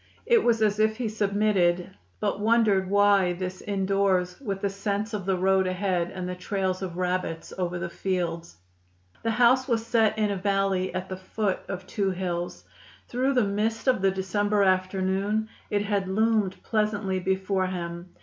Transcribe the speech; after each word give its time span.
It 0.25 0.43
was 0.43 0.63
as 0.63 0.79
if 0.79 0.97
he 0.97 1.07
submitted, 1.07 1.91
but 2.19 2.39
wondered 2.39 2.89
why 2.89 3.33
this 3.33 3.61
indoors, 3.61 4.39
with 4.41 4.61
the 4.61 4.69
scents 4.71 5.13
of 5.13 5.27
the 5.27 5.37
road 5.37 5.67
ahead 5.67 6.09
and 6.09 6.27
the 6.27 6.33
trails 6.33 6.81
of 6.81 6.97
rabbits 6.97 7.53
over 7.55 7.77
the 7.77 7.87
fields. 7.87 8.57
The 9.21 9.29
house 9.29 9.67
was 9.67 9.85
set 9.85 10.17
in 10.17 10.31
a 10.31 10.35
valley 10.37 10.91
at 10.95 11.07
the 11.07 11.17
foot 11.17 11.59
of 11.67 11.85
two 11.85 12.09
hills. 12.09 12.63
Through 13.09 13.35
the 13.35 13.43
mist 13.45 13.87
of 13.87 14.01
the 14.01 14.09
December 14.09 14.63
afternoon, 14.63 15.49
it 15.69 15.83
had 15.85 16.07
loomed 16.07 16.63
pleasantly 16.63 17.19
before 17.19 17.67
him. 17.67 18.09